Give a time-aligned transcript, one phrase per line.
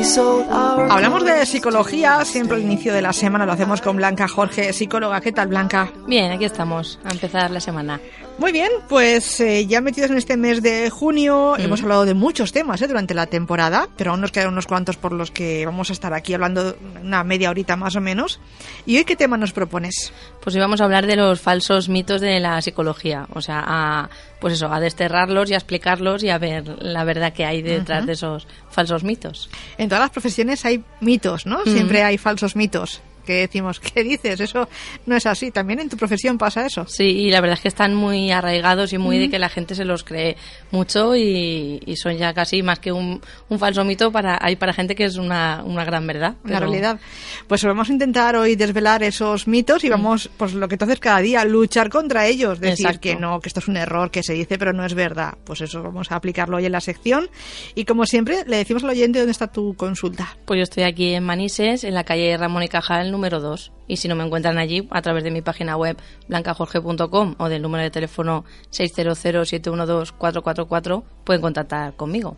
[0.00, 5.20] Hablamos de psicología, siempre al inicio de la semana lo hacemos con Blanca Jorge, psicóloga.
[5.20, 5.92] ¿Qué tal, Blanca?
[6.06, 8.00] Bien, aquí estamos, a empezar la semana.
[8.40, 11.60] Muy bien, pues eh, ya metidos en este mes de junio, mm.
[11.60, 14.96] hemos hablado de muchos temas eh, durante la temporada, pero aún nos quedan unos cuantos
[14.96, 18.40] por los que vamos a estar aquí hablando una media horita más o menos.
[18.86, 20.14] ¿Y hoy qué tema nos propones?
[20.42, 24.10] Pues hoy vamos a hablar de los falsos mitos de la psicología, o sea, a,
[24.40, 28.06] pues eso, a desterrarlos y a explicarlos y a ver la verdad que hay detrás
[28.06, 29.50] de esos falsos mitos.
[29.76, 31.62] En todas las profesiones hay mitos, ¿no?
[31.64, 34.40] Siempre hay falsos mitos que decimos, ¿qué dices?
[34.40, 34.68] Eso
[35.06, 35.50] no es así.
[35.50, 36.86] También en tu profesión pasa eso.
[36.86, 39.74] Sí, y la verdad es que están muy arraigados y muy de que la gente
[39.74, 40.36] se los cree
[40.72, 43.20] mucho y, son ya casi más que un,
[43.58, 46.34] falso mito para hay para gente que es una, una gran verdad.
[46.44, 46.98] La realidad.
[47.46, 50.98] Pues vamos a intentar hoy desvelar esos mitos y vamos, pues lo que tú haces
[50.98, 54.32] cada día, luchar contra ellos, decir que no, que esto es un error que se
[54.32, 55.34] dice pero no es verdad.
[55.44, 57.28] Pues eso vamos a aplicarlo hoy en la sección
[57.74, 60.36] y como siempre le decimos al oyente dónde está tu consulta.
[60.46, 63.72] Pues yo estoy aquí en Manises, en la calle Ramón y Cajal número 2.
[63.88, 67.60] Y si no me encuentran allí, a través de mi página web blancajorge.com o del
[67.60, 72.36] número de teléfono 600-712-444, pueden contactar conmigo.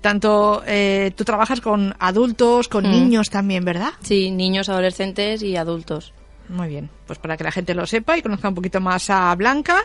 [0.00, 2.90] Tanto eh, tú trabajas con adultos, con mm.
[2.90, 3.90] niños también, ¿verdad?
[4.00, 6.12] Sí, niños, adolescentes y adultos.
[6.48, 9.34] Muy bien, pues para que la gente lo sepa y conozca un poquito más a
[9.34, 9.82] Blanca.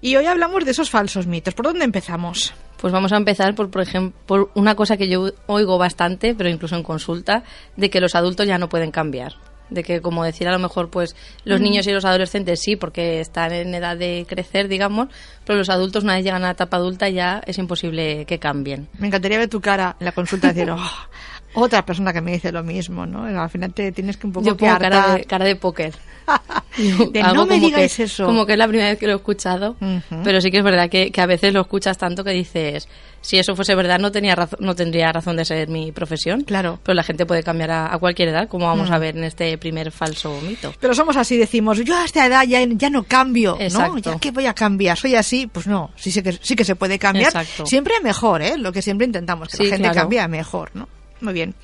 [0.00, 1.54] Y hoy hablamos de esos falsos mitos.
[1.54, 2.54] ¿Por dónde empezamos?
[2.76, 6.50] Pues vamos a empezar por, por ejemplo, por una cosa que yo oigo bastante, pero
[6.50, 7.42] incluso en consulta,
[7.76, 9.34] de que los adultos ya no pueden cambiar.
[9.70, 13.20] De que, como decir, a lo mejor, pues los niños y los adolescentes sí, porque
[13.20, 15.08] están en edad de crecer, digamos,
[15.46, 18.88] pero los adultos, una vez llegan a la etapa adulta, ya es imposible que cambien.
[18.98, 20.78] Me encantaría ver tu cara en la consulta decir, oh,
[21.54, 23.24] otra persona que me dice lo mismo, ¿no?
[23.24, 25.94] Al final te tienes que un poco Yo pongo cara de, cara de póker.
[27.34, 28.26] no me digáis eso.
[28.26, 29.76] Como que es la primera vez que lo he escuchado,
[30.22, 32.88] pero sí que es verdad que, que, a veces lo escuchas tanto que dices,
[33.20, 36.42] si eso fuese verdad no tenía no tendría razón de ser mi profesión.
[36.42, 36.78] Claro.
[36.82, 39.90] Pero la gente puede cambiar a, cualquier edad, como vamos a ver en este primer
[39.92, 40.74] falso mito.
[40.80, 43.98] Pero somos así, decimos, yo a esta edad ya, ya no cambio, ¿no?
[43.98, 44.98] ¿Ya que voy a cambiar?
[44.98, 45.46] ¿Soy así?
[45.46, 47.32] Pues no, sí, sí, que, sí que se puede cambiar.
[47.64, 48.56] Siempre mejor, ¿eh?
[48.58, 50.88] Lo que siempre intentamos, que la gente cambie mejor, ¿no?
[51.24, 51.54] Muy bien.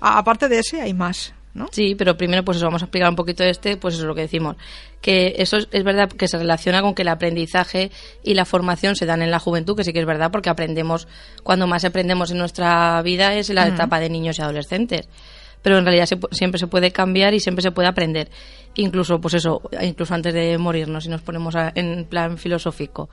[0.00, 1.34] aparte de ese, hay más.
[1.54, 1.66] ¿No?
[1.72, 4.06] Sí, pero primero pues eso, vamos a explicar un poquito de este, pues eso es
[4.06, 4.56] lo que decimos,
[5.00, 7.90] que eso es, verdad que se relaciona con que el aprendizaje
[8.22, 11.08] y la formación se dan en la juventud, que sí que es verdad porque aprendemos,
[11.42, 15.08] cuando más aprendemos en nuestra vida es en la etapa de niños y adolescentes,
[15.60, 18.30] pero en realidad siempre se puede cambiar y siempre se puede aprender,
[18.76, 23.08] incluso pues eso, incluso antes de morirnos si nos ponemos en plan filosófico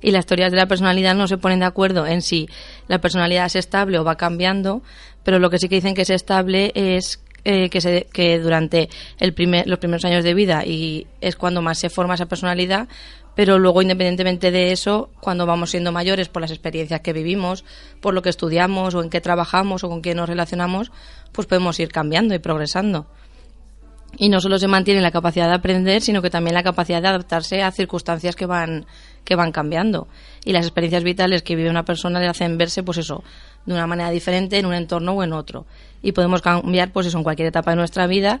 [0.00, 2.48] y las teorías de la personalidad no se ponen de acuerdo en si
[2.88, 4.82] la personalidad es estable o va cambiando,
[5.24, 8.90] pero lo que sí que dicen que es estable es eh, que, se, que durante
[9.18, 12.88] el primer, los primeros años de vida y es cuando más se forma esa personalidad,
[13.34, 17.64] pero luego independientemente de eso, cuando vamos siendo mayores por las experiencias que vivimos,
[18.00, 20.92] por lo que estudiamos o en qué trabajamos o con quién nos relacionamos,
[21.32, 23.06] pues podemos ir cambiando y progresando.
[24.16, 27.08] Y no solo se mantiene la capacidad de aprender, sino que también la capacidad de
[27.08, 28.86] adaptarse a circunstancias que van,
[29.24, 30.08] que van cambiando.
[30.44, 33.24] Y las experiencias vitales que vive una persona le hacen verse, pues eso,
[33.64, 35.66] de una manera diferente en un entorno o en otro.
[36.02, 38.40] Y podemos cambiar, pues eso, en cualquier etapa de nuestra vida.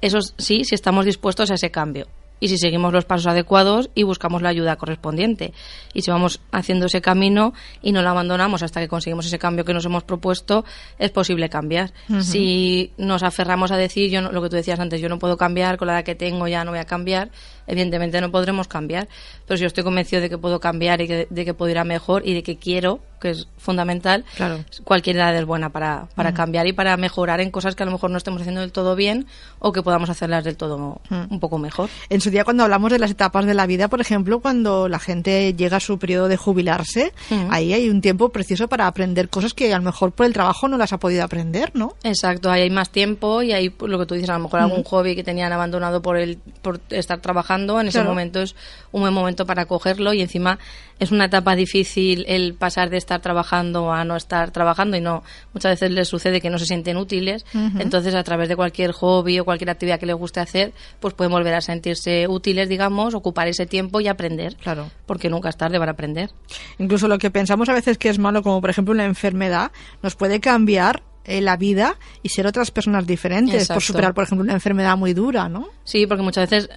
[0.00, 2.06] Eso sí, si estamos dispuestos a ese cambio
[2.40, 5.52] y si seguimos los pasos adecuados y buscamos la ayuda correspondiente.
[5.92, 7.52] Y si vamos haciendo ese camino
[7.82, 10.64] y no lo abandonamos hasta que conseguimos ese cambio que nos hemos propuesto,
[10.98, 11.92] es posible cambiar.
[12.20, 15.76] Si nos aferramos a decir, yo lo que tú decías antes, yo no puedo cambiar,
[15.76, 17.30] con la edad que tengo ya no voy a cambiar,
[17.66, 19.08] evidentemente no podremos cambiar.
[19.46, 21.84] Pero si yo estoy convencido de que puedo cambiar y de que puedo ir a
[21.84, 24.64] mejor y de que quiero, que es fundamental, claro.
[24.84, 27.92] cualquier edad es buena para, para cambiar y para mejorar en cosas que a lo
[27.92, 29.26] mejor no estemos haciendo del todo bien
[29.58, 31.90] o que podamos hacerlas del todo un poco mejor.
[32.08, 34.98] En su día cuando hablamos de las etapas de la vida, por ejemplo, cuando la
[34.98, 37.12] gente llega a su periodo de jubilarse,
[37.50, 40.68] ahí hay un tiempo precioso para aprender cosas que a lo mejor por el trabajo
[40.68, 41.94] no las ha podido aprender, ¿no?
[42.02, 44.82] Exacto, ahí hay más tiempo y hay lo que tú dices, a lo mejor algún
[44.84, 48.54] hobby que tenían abandonado por el por estar trabajando, en ese momento es
[48.92, 50.58] un buen momento para cogerlo y encima
[50.98, 55.24] es una etapa difícil el pasar de estar trabajando a no estar trabajando y no
[55.52, 57.44] muchas veces les sucede que no se sienten útiles
[57.78, 61.32] entonces a través de cualquier hobby o cualquier actividad que les guste hacer pues pueden
[61.32, 64.56] volver a sentirse útiles digamos ocupar ese tiempo y aprender.
[64.56, 64.90] Claro.
[65.06, 66.30] Porque nunca es tarde para aprender.
[66.78, 69.72] Incluso lo que pensamos a veces que es malo como por ejemplo una enfermedad
[70.02, 73.68] nos puede cambiar eh, la vida y ser otras personas diferentes.
[73.68, 75.68] Por superar, por ejemplo, una enfermedad muy dura, ¿no?
[75.84, 76.70] Sí, porque muchas veces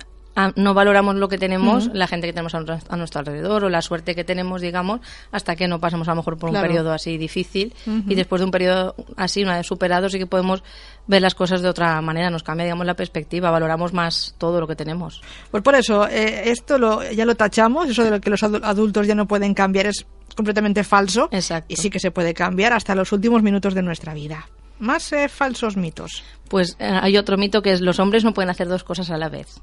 [0.56, 4.16] no valoramos lo que tenemos, la gente que tenemos a, nuestro alrededor o la suerte
[4.16, 5.02] que tenemos, digamos,
[5.32, 8.46] hasta que no pasamos a lo mejor por un periodo así difícil y después de
[8.46, 10.64] un periodo así, una vez superado, sí que podemos
[11.08, 14.68] ver las cosas de otra manera, nos cambia, digamos, la perspectiva, valoramos más todo lo
[14.68, 15.22] que tenemos.
[15.52, 19.08] Pues por eso, eh, esto lo, ya lo tachamos, eso de lo que los adultos
[19.08, 20.06] ya no pueden cambiar es
[20.36, 21.30] completamente falso.
[21.32, 21.74] Exacto.
[21.74, 24.48] Y sí que se puede cambiar hasta los últimos minutos de nuestra vida.
[24.80, 26.24] Más eh, falsos mitos.
[26.50, 29.18] Pues eh, hay otro mito que es los hombres no pueden hacer dos cosas a
[29.18, 29.62] la vez.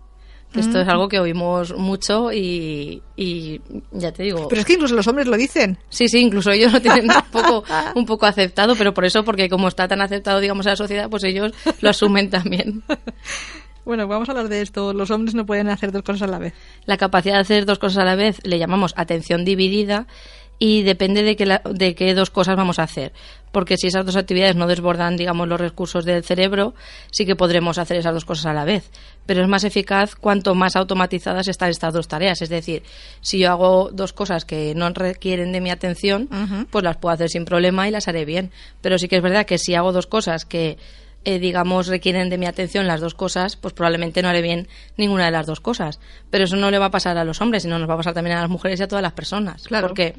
[0.55, 0.91] Esto es Mm.
[0.91, 3.61] algo que oímos mucho y, y
[3.93, 4.49] ya te digo.
[4.49, 5.79] Pero es que incluso los hombres lo dicen.
[5.89, 7.63] Sí, sí, incluso ellos lo tienen un poco,
[7.95, 11.09] un poco aceptado, pero por eso, porque como está tan aceptado, digamos, en la sociedad,
[11.09, 12.83] pues ellos lo asumen también.
[13.83, 14.93] Bueno, vamos a hablar de esto.
[14.93, 16.53] Los hombres no pueden hacer dos cosas a la vez.
[16.85, 20.07] La capacidad de hacer dos cosas a la vez le llamamos atención dividida
[20.59, 23.13] y depende de qué, la- de qué dos cosas vamos a hacer.
[23.53, 26.75] Porque si esas dos actividades no desbordan, digamos, los recursos del cerebro,
[27.11, 28.91] sí que podremos hacer esas dos cosas a la vez.
[29.27, 32.43] Pero es más eficaz cuanto más automatizadas están estas dos tareas.
[32.43, 32.83] Es decir,
[33.21, 36.29] si yo hago dos cosas que no requieren de mi atención,
[36.71, 38.51] pues las puedo hacer sin problema y las haré bien.
[38.81, 40.79] Pero sí que es verdad que si hago dos cosas que
[41.25, 45.27] eh, digamos, requieren de mi atención las dos cosas, pues probablemente no haré bien ninguna
[45.27, 46.01] de las dos cosas.
[46.31, 48.15] Pero eso no le va a pasar a los hombres, sino nos va a pasar
[48.15, 49.65] también a las mujeres y a todas las personas.
[49.65, 49.89] Claro.
[49.89, 50.15] Porque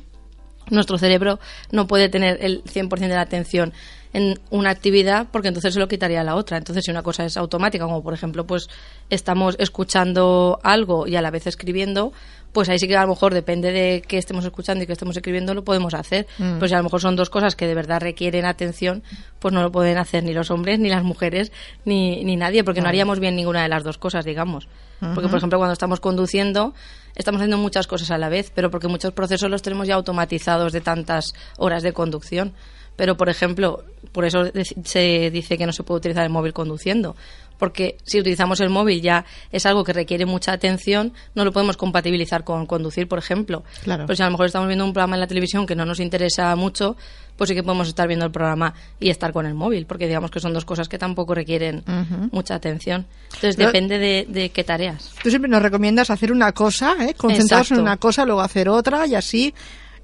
[0.71, 1.39] nuestro cerebro
[1.71, 3.73] no puede tener el 100% de la atención
[4.13, 6.57] en una actividad porque entonces se lo quitaría a la otra.
[6.57, 8.67] Entonces, si una cosa es automática, como por ejemplo, pues
[9.09, 12.11] estamos escuchando algo y a la vez escribiendo,
[12.51, 15.15] pues ahí sí que a lo mejor depende de qué estemos escuchando y qué estemos
[15.15, 16.27] escribiendo, lo podemos hacer.
[16.37, 16.59] Mm.
[16.59, 19.03] Pues si a lo mejor son dos cosas que de verdad requieren atención,
[19.39, 21.51] pues no lo pueden hacer ni los hombres, ni las mujeres,
[21.85, 24.67] ni, ni nadie, porque no haríamos bien ninguna de las dos cosas, digamos.
[25.15, 26.75] Porque, por ejemplo, cuando estamos conduciendo,
[27.15, 30.73] estamos haciendo muchas cosas a la vez, pero porque muchos procesos los tenemos ya automatizados
[30.73, 32.53] de tantas horas de conducción.
[32.97, 34.45] Pero, por ejemplo, por eso
[34.83, 37.15] se dice que no se puede utilizar el móvil conduciendo.
[37.57, 41.77] Porque si utilizamos el móvil ya es algo que requiere mucha atención, no lo podemos
[41.77, 43.63] compatibilizar con conducir, por ejemplo.
[43.83, 44.05] Claro.
[44.07, 45.99] Pero si a lo mejor estamos viendo un programa en la televisión que no nos
[45.99, 46.97] interesa mucho,
[47.37, 50.31] pues sí que podemos estar viendo el programa y estar con el móvil, porque digamos
[50.31, 51.83] que son dos cosas que tampoco requieren
[52.31, 53.05] mucha atención.
[53.25, 55.13] Entonces Pero- depende de, de qué tareas.
[55.21, 57.15] Tú siempre nos recomiendas hacer una cosa, ¿eh?
[57.29, 59.53] en una cosa, luego hacer otra y así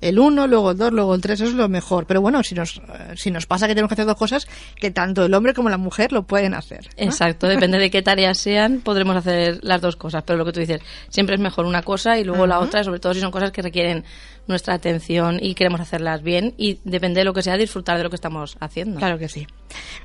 [0.01, 2.05] el uno, luego el dos, luego el tres, eso es lo mejor.
[2.05, 2.81] Pero bueno, si nos,
[3.15, 5.77] si nos pasa que tenemos que hacer dos cosas, que tanto el hombre como la
[5.77, 6.85] mujer lo pueden hacer.
[6.85, 7.03] ¿no?
[7.05, 10.23] Exacto, depende de qué tareas sean, podremos hacer las dos cosas.
[10.25, 12.99] Pero lo que tú dices, siempre es mejor una cosa y luego la otra, sobre
[12.99, 14.03] todo si son cosas que requieren
[14.47, 18.09] nuestra atención y queremos hacerlas bien y depende de lo que sea, disfrutar de lo
[18.09, 18.97] que estamos haciendo.
[18.99, 19.47] Claro que sí.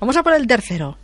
[0.01, 0.97] Vamos a por el tercero.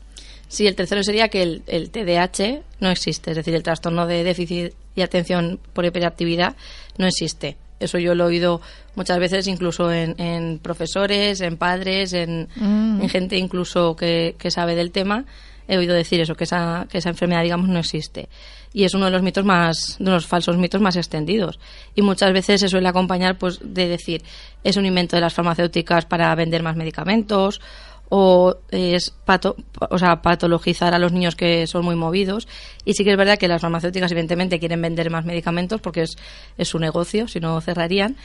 [0.48, 4.24] Sí, el tercero sería que el, el TDAH no existe, es decir, el trastorno de
[4.24, 6.56] déficit y atención por hiperactividad
[6.96, 7.58] no existe.
[7.80, 8.60] Eso yo lo he oído
[8.96, 13.02] muchas veces, incluso en, en profesores, en padres, en, Mm.
[13.02, 15.24] en gente incluso que, que sabe del tema.
[15.68, 18.28] He oído decir eso, que esa, que esa enfermedad, digamos, no existe.
[18.72, 21.58] Y es uno de los mitos más, de los falsos mitos más extendidos.
[21.94, 24.22] Y muchas veces se suele acompañar, pues, de decir,
[24.64, 27.60] es un invento de las farmacéuticas para vender más medicamentos,
[28.10, 29.56] o es pato,
[29.90, 32.48] o sea, patologizar a los niños que son muy movidos.
[32.84, 36.16] Y sí que es verdad que las farmacéuticas, evidentemente, quieren vender más medicamentos porque es,
[36.56, 38.16] es su negocio, si no cerrarían.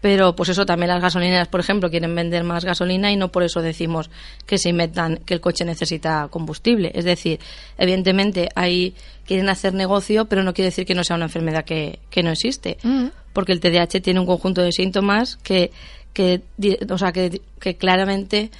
[0.00, 3.42] Pero, pues eso, también las gasolineras, por ejemplo, quieren vender más gasolina y no por
[3.42, 4.10] eso decimos
[4.46, 6.92] que se inventan que el coche necesita combustible.
[6.94, 7.40] Es decir,
[7.78, 8.94] evidentemente, ahí
[9.26, 12.30] quieren hacer negocio, pero no quiere decir que no sea una enfermedad que, que no
[12.30, 13.06] existe Mm.
[13.32, 15.72] porque el TDAH tiene un conjunto de síntomas que,
[16.12, 16.42] que,
[16.88, 18.50] o sea, que, que claramente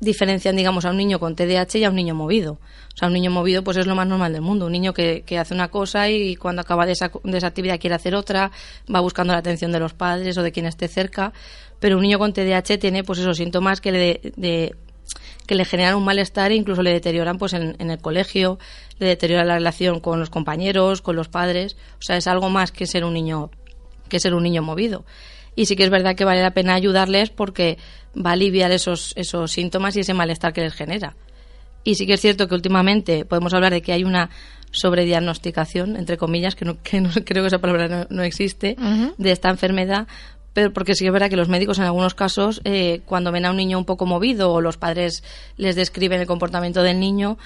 [0.00, 2.54] diferencian, digamos, a un niño con TDAH y a un niño movido.
[2.94, 4.66] O sea, un niño movido pues es lo más normal del mundo.
[4.66, 7.78] Un niño que, que hace una cosa y cuando acaba de esa, de esa actividad
[7.78, 8.50] quiere hacer otra,
[8.92, 11.32] va buscando la atención de los padres o de quien esté cerca.
[11.78, 14.74] Pero un niño con TDAH tiene pues esos síntomas que le, de- de-
[15.46, 18.58] que le generan un malestar e incluso le deterioran pues en, en el colegio,
[18.98, 21.76] le deteriora la relación con los compañeros, con los padres.
[21.98, 23.50] O sea, es algo más que ser un niño
[24.08, 25.04] que ser un niño movido.
[25.60, 27.76] Y sí que es verdad que vale la pena ayudarles porque
[28.16, 31.16] va a aliviar esos, esos síntomas y ese malestar que les genera.
[31.84, 34.30] Y sí que es cierto que últimamente podemos hablar de que hay una
[34.70, 38.76] sobrediagnosticación, entre comillas, que, no, que no- creo que esa palabra no, no existe,
[39.18, 40.06] de esta enfermedad,
[40.52, 43.44] pero porque sí que es verdad que los médicos en algunos casos, eh, cuando ven
[43.44, 45.22] a un niño un poco movido o los padres
[45.56, 47.38] les describen el comportamiento del niño,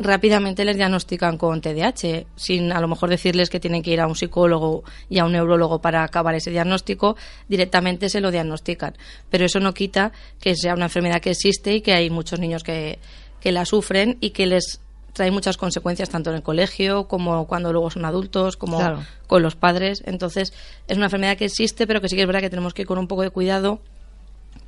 [0.00, 4.06] rápidamente les diagnostican con TDAH, sin a lo mejor decirles que tienen que ir a
[4.06, 7.16] un psicólogo y a un neurólogo para acabar ese diagnóstico,
[7.48, 8.94] directamente se lo diagnostican.
[9.28, 12.62] Pero eso no quita que sea una enfermedad que existe y que hay muchos niños
[12.64, 12.98] que,
[13.40, 14.80] que la sufren y que les
[15.12, 19.04] trae muchas consecuencias tanto en el colegio como cuando luego son adultos, como Claro.
[19.26, 20.02] con los padres.
[20.06, 20.54] Entonces,
[20.88, 22.88] es una enfermedad que existe, pero que sí que es verdad que tenemos que ir
[22.88, 23.80] con un poco de cuidado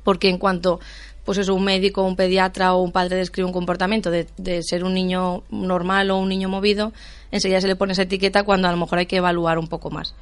[0.03, 0.79] porque en cuanto
[1.25, 4.83] pues eso, un médico, un pediatra o un padre describe un comportamiento de, de ser
[4.83, 6.91] un niño normal o un niño movido,
[7.31, 9.89] enseguida se le pone esa etiqueta cuando a lo mejor hay que evaluar un poco
[9.89, 10.13] más.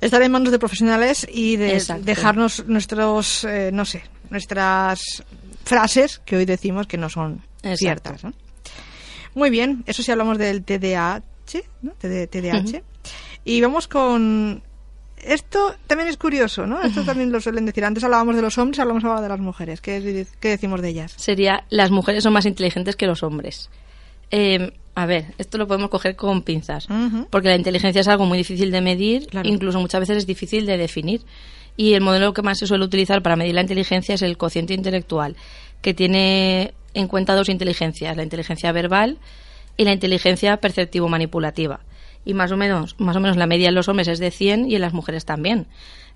[0.00, 2.04] Estar en manos de profesionales y de Exacto.
[2.04, 5.22] dejarnos nuestros, eh, no sé, nuestras
[5.64, 7.76] frases que hoy decimos que no son Exacto.
[7.76, 8.24] ciertas.
[8.24, 8.32] ¿no?
[9.34, 11.22] Muy bien, eso sí hablamos del TDAH,
[11.82, 11.92] ¿no?
[12.00, 12.82] TD- TDAH.
[13.44, 14.62] Y vamos con
[15.24, 16.82] esto también es curioso, ¿no?
[16.82, 17.84] Esto también lo suelen decir.
[17.84, 19.80] Antes hablábamos de los hombres, hablamos ahora de las mujeres.
[19.80, 21.14] ¿Qué, qué decimos de ellas?
[21.16, 23.70] Sería, las mujeres son más inteligentes que los hombres.
[24.30, 26.86] Eh, a ver, esto lo podemos coger con pinzas,
[27.30, 30.76] porque la inteligencia es algo muy difícil de medir, incluso muchas veces es difícil de
[30.76, 31.22] definir.
[31.76, 34.74] Y el modelo que más se suele utilizar para medir la inteligencia es el cociente
[34.74, 35.36] intelectual,
[35.80, 39.18] que tiene en cuenta dos inteligencias, la inteligencia verbal
[39.76, 41.80] y la inteligencia perceptivo-manipulativa.
[42.24, 44.70] Y más o menos, más o menos la media en los hombres es de 100
[44.70, 45.66] y en las mujeres también.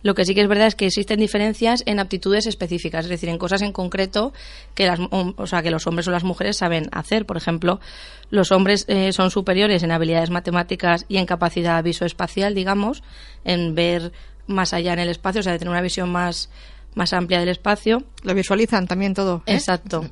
[0.05, 3.31] Lo que sí que es verdad es que existen diferencias en aptitudes específicas, es decir,
[3.31, 4.35] en cosas en concreto
[4.75, 7.25] que, las, o sea, que los hombres o las mujeres saben hacer.
[7.25, 7.81] Por ejemplo,
[8.29, 13.03] los hombres eh, son superiores en habilidades matemáticas y en capacidad visoespacial, digamos,
[13.47, 14.13] en ver
[14.47, 16.51] más allá en el espacio, o sea, de tener una visión más,
[16.95, 18.05] más amplia del espacio.
[18.25, 19.43] Lo visualizan también todo.
[19.47, 19.55] ¿eh?
[19.55, 20.11] Exacto.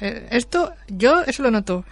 [0.00, 1.84] Eh, esto, yo eso lo noto.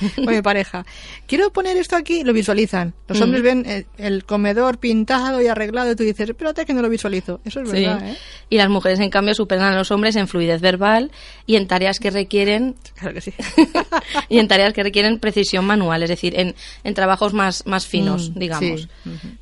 [0.14, 0.84] con mi pareja.
[1.26, 2.94] Quiero poner esto aquí, lo visualizan.
[3.08, 6.82] Los hombres ven eh, el, comedor pintado y arreglado y tú dices, espérate que no
[6.82, 7.40] lo visualizo.
[7.44, 8.16] Eso es verdad, ¿eh?
[8.48, 11.10] Y las mujeres, en cambio, superan a los hombres en fluidez verbal
[11.46, 12.76] y en tareas que requieren...
[12.94, 13.34] Claro que sí.
[14.28, 18.30] y en tareas que requieren precisión manual, es decir, en, en trabajos más, más finos,
[18.30, 18.88] mm, digamos.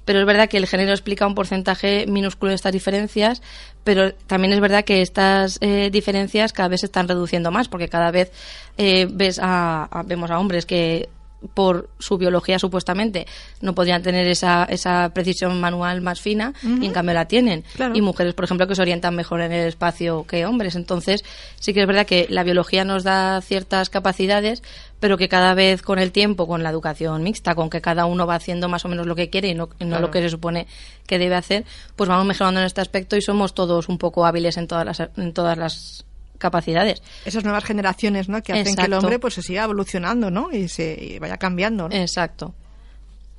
[0.04, 3.42] Pero es verdad que el género explica un porcentaje minúsculo de estas diferencias,
[3.84, 7.88] pero también es verdad que estas eh, diferencias cada vez se están reduciendo más, porque
[7.88, 8.32] cada vez
[8.78, 11.08] eh, ves a, vemos a hombres que
[11.52, 13.26] por su biología supuestamente
[13.60, 17.64] no podrían tener esa, esa precisión manual más fina y en cambio la tienen.
[17.92, 20.76] Y mujeres, por ejemplo, que se orientan mejor en el espacio que hombres.
[20.76, 21.24] Entonces,
[21.60, 24.62] sí que es verdad que la biología nos da ciertas capacidades,
[25.00, 28.26] pero que cada vez con el tiempo, con la educación mixta, con que cada uno
[28.26, 30.66] va haciendo más o menos lo que quiere y no, lo que se supone
[31.06, 31.64] que debe hacer,
[31.96, 35.00] pues vamos mejorando en este aspecto y somos todos un poco hábiles en todas las,
[35.16, 36.04] en todas las
[36.44, 37.02] capacidades.
[37.24, 38.42] Esas nuevas generaciones, ¿no?
[38.42, 40.52] Que hacen que el hombre pues se siga evolucionando, ¿no?
[40.52, 41.94] Y se vaya cambiando, ¿no?
[41.94, 42.54] Exacto.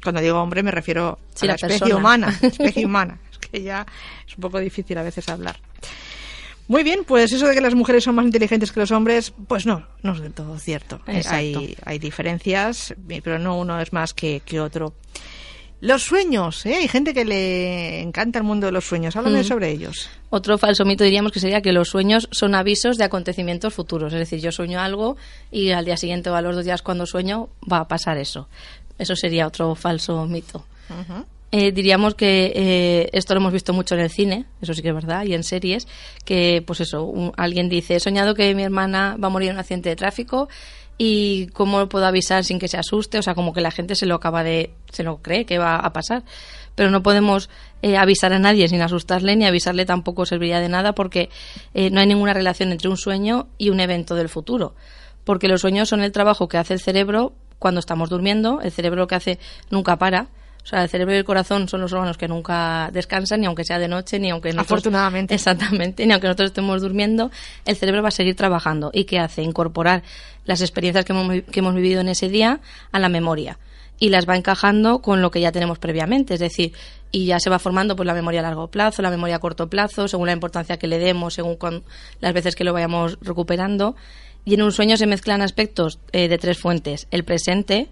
[0.03, 3.19] Cuando digo hombre me refiero a la, especie humana, especie humana.
[3.31, 3.85] Es que ya
[4.27, 5.59] es un poco difícil a veces hablar.
[6.67, 9.67] Muy bien, pues eso de que las mujeres son más inteligentes que los hombres, pues
[9.67, 10.99] no, no es del todo cierto.
[11.05, 14.95] Hay, hay diferencias, pero no uno es más que, que otro.
[15.81, 16.75] Los sueños, ¿eh?
[16.75, 19.15] Hay gente que le encanta el mundo de los sueños.
[19.15, 19.43] Háblame mm.
[19.43, 20.09] sobre ellos.
[20.29, 24.13] Otro falso mito diríamos que sería que los sueños son avisos de acontecimientos futuros.
[24.13, 25.17] Es decir, yo sueño algo
[25.51, 28.47] y al día siguiente o a los dos días cuando sueño va a pasar eso.
[28.97, 30.65] Eso sería otro falso mito.
[31.51, 34.89] Eh, diríamos que eh, esto lo hemos visto mucho en el cine, eso sí que
[34.89, 35.87] es verdad, y en series,
[36.25, 39.59] que pues eso, alguien dice, he soñado que mi hermana va a morir en un
[39.59, 40.49] accidente de tráfico
[40.97, 44.05] y cómo puedo avisar sin que se asuste, o sea, como que la gente se
[44.05, 46.23] lo acaba de, se lo cree que va a pasar,
[46.75, 47.49] pero no podemos
[47.81, 51.29] eh, avisar a nadie sin asustarle ni avisarle tampoco serviría de nada porque
[51.73, 54.75] eh, no hay ninguna relación entre un sueño y un evento del futuro,
[55.23, 59.01] porque los sueños son el trabajo que hace el cerebro cuando estamos durmiendo, el cerebro
[59.01, 60.27] lo que hace nunca para,
[60.65, 63.63] o sea, el cerebro y el corazón son los órganos que nunca descansan, ni aunque
[63.63, 65.35] sea de noche, ni aunque nosotros, Afortunadamente.
[65.35, 67.29] Exactamente, ni aunque nosotros estemos durmiendo,
[67.65, 68.89] el cerebro va a seguir trabajando.
[68.91, 69.43] ¿Y qué hace?
[69.43, 70.01] Incorporar
[70.43, 73.59] las experiencias que hemos, que hemos vivido en ese día a la memoria
[73.99, 76.73] y las va encajando con lo que ya tenemos previamente, es decir,
[77.11, 79.69] y ya se va formando pues la memoria a largo plazo, la memoria a corto
[79.69, 81.57] plazo, según la importancia que le demos, según
[82.19, 83.95] las veces que lo vayamos recuperando.
[84.43, 87.89] Y en un sueño se mezclan aspectos eh, de tres fuentes: el presente,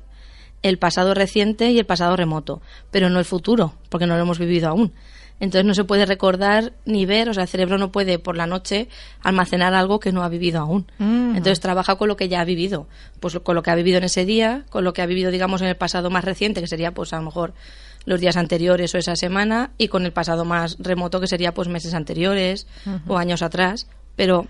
[0.64, 4.40] el pasado reciente y el pasado remoto, pero no el futuro, porque no lo hemos
[4.40, 4.94] vivido aún.
[5.40, 8.48] Entonces no se puede recordar ni ver, o sea, el cerebro no puede por la
[8.48, 8.88] noche
[9.22, 10.86] almacenar algo que no ha vivido aún.
[11.00, 11.36] Mm.
[11.36, 12.88] Entonces trabaja con lo que ya ha vivido,
[13.20, 15.62] pues con lo que ha vivido en ese día, con lo que ha vivido, digamos,
[15.62, 17.54] en el pasado más reciente, que sería, pues a lo mejor
[18.06, 21.68] los días anteriores o esa semana, y con el pasado más remoto, que sería, pues
[21.68, 22.68] meses anteriores
[23.08, 23.88] o años atrás.
[24.16, 24.46] Pero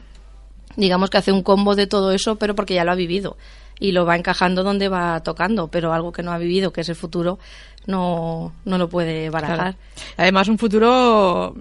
[0.75, 3.37] digamos que hace un combo de todo eso, pero porque ya lo ha vivido
[3.83, 6.87] y lo va encajando donde va tocando, pero algo que no ha vivido, que es
[6.87, 7.37] el futuro,
[7.85, 9.75] no, no lo puede barajar.
[10.15, 11.53] Además, un futuro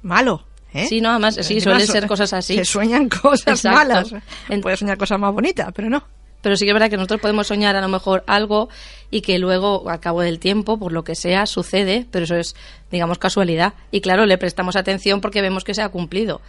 [0.00, 0.44] malo.
[0.72, 0.86] ¿eh?
[0.86, 2.54] Sí, no, además, sí, suele ser cosas así.
[2.54, 4.14] Se sueñan cosas malas.
[4.62, 6.02] Puede soñar cosas más bonitas, pero no.
[6.40, 8.68] Pero sí que es verdad que nosotros podemos soñar a lo mejor algo
[9.10, 12.54] y que luego, al cabo del tiempo, por lo que sea, sucede, pero eso es,
[12.90, 13.74] digamos, casualidad.
[13.90, 16.40] Y claro, le prestamos atención porque vemos que se ha cumplido.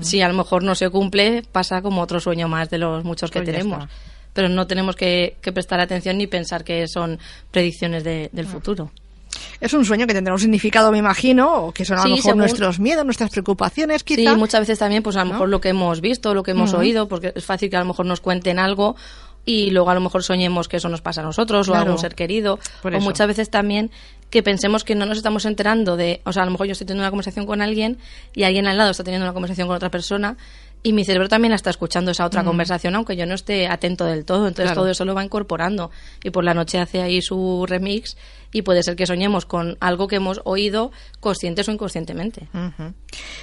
[0.00, 3.30] Si a lo mejor no se cumple, pasa como otro sueño más de los muchos
[3.30, 3.84] que pues tenemos.
[4.32, 7.18] Pero no tenemos que, prestar atención ni pensar que son
[7.50, 8.90] predicciones del futuro.
[9.60, 12.36] Es un sueño que tendrá un significado, me imagino, o que son a lo mejor
[12.36, 14.32] nuestros miedos, nuestras preocupaciones, quizá.
[14.32, 16.72] Sí, muchas veces también, pues a lo mejor lo que hemos visto, lo que hemos
[16.74, 18.96] oído, porque es fácil que a lo mejor nos cuenten algo
[19.48, 21.96] y luego a lo mejor soñemos que eso nos pasa a nosotros o a algún
[21.96, 22.58] ser querido.
[22.84, 23.90] o muchas veces también
[24.28, 26.86] que pensemos que no nos estamos enterando de, o sea, a lo mejor yo estoy
[26.86, 27.96] teniendo una conversación con alguien
[28.34, 30.36] y alguien al lado está teniendo una conversación con otra persona
[30.82, 34.04] y mi cerebro también la está escuchando esa otra conversación, aunque yo no esté atento
[34.04, 34.48] del todo.
[34.48, 35.90] Entonces todo eso lo va incorporando.
[36.22, 38.18] Y por la noche hace ahí su remix
[38.52, 40.90] y puede ser que soñemos con algo que hemos oído
[41.20, 42.48] conscientes o inconscientemente.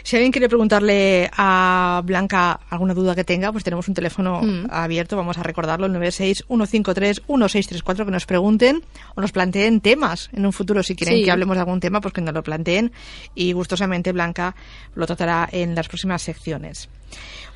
[0.04, 4.68] Si alguien quiere preguntarle a Blanca alguna duda que tenga, pues tenemos un teléfono mm.
[4.70, 8.84] abierto, vamos a recordarlo, el 96-153-1634, que nos pregunten
[9.16, 12.14] o nos planteen temas en un futuro, si quieren que hablemos de algún tema, pues
[12.14, 12.92] que nos lo planteen
[13.34, 14.56] y gustosamente Blanca
[14.96, 16.90] lo tratará en las próximas secciones.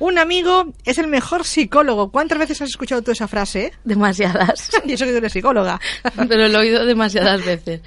[0.00, 2.10] Un amigo es el mejor psicólogo.
[2.10, 3.72] ¿Cuántas veces has escuchado tú esa frase?
[3.84, 4.70] Demasiadas.
[4.86, 5.78] y eso que tú eres psicóloga.
[6.28, 7.82] Pero lo he oído demasiadas veces.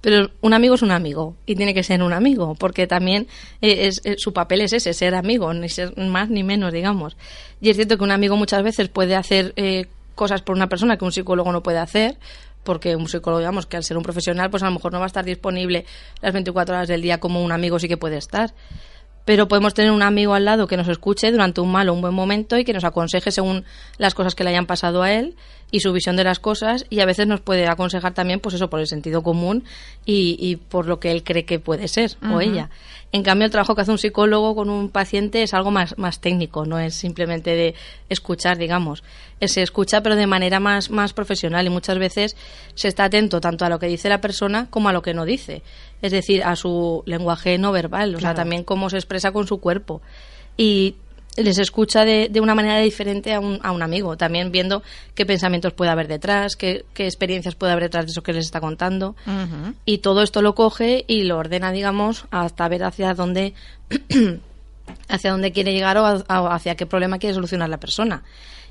[0.00, 3.26] Pero un amigo es un amigo y tiene que ser un amigo, porque también
[3.60, 7.16] eh, es, eh, su papel es ese, ser amigo, ni ser más ni menos, digamos.
[7.60, 10.96] Y es cierto que un amigo muchas veces puede hacer eh, cosas por una persona
[10.96, 12.16] que un psicólogo no puede hacer,
[12.62, 15.06] porque un psicólogo, digamos, que al ser un profesional, pues a lo mejor no va
[15.06, 15.84] a estar disponible
[16.22, 18.54] las 24 horas del día como un amigo sí que puede estar
[19.28, 22.00] pero podemos tener un amigo al lado que nos escuche durante un mal o un
[22.00, 23.66] buen momento y que nos aconseje según
[23.98, 25.36] las cosas que le hayan pasado a él
[25.70, 28.70] y su visión de las cosas y a veces nos puede aconsejar también pues eso
[28.70, 29.64] por el sentido común
[30.06, 32.70] y, por lo que él cree que puede ser o ella.
[33.12, 36.20] En cambio el trabajo que hace un psicólogo con un paciente es algo más, más
[36.20, 37.74] técnico, no es simplemente de
[38.08, 39.02] escuchar, digamos.
[39.40, 42.36] Se escucha pero de manera más, más profesional y muchas veces
[42.74, 45.24] se está atento tanto a lo que dice la persona como a lo que no
[45.24, 45.62] dice
[46.02, 49.58] es decir, a su lenguaje no verbal, o sea, también cómo se expresa con su
[49.58, 50.00] cuerpo.
[50.56, 50.96] Y
[51.42, 54.82] les escucha de, de una manera diferente a un, a un, amigo, también viendo
[55.14, 58.44] qué pensamientos puede haber detrás, qué, qué experiencias puede haber detrás de eso que les
[58.44, 59.14] está contando.
[59.84, 63.54] Y todo esto lo coge y lo ordena, digamos, hasta ver hacia dónde,
[65.08, 68.22] hacia dónde quiere llegar o hacia qué problema quiere solucionar la persona.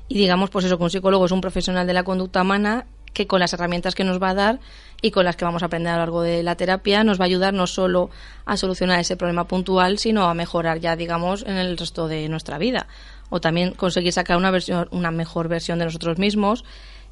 [0.08, 3.26] Y digamos, pues eso, que un psicólogo es un profesional de la conducta humana que
[3.26, 4.60] con las herramientas que nos va a dar
[5.00, 7.24] y con las que vamos a aprender a lo largo de la terapia nos va
[7.24, 8.10] a ayudar no solo
[8.44, 12.58] a solucionar ese problema puntual, sino a mejorar ya, digamos, en el resto de nuestra
[12.58, 12.86] vida.
[13.30, 16.64] O también conseguir sacar una, versión, una mejor versión de nosotros mismos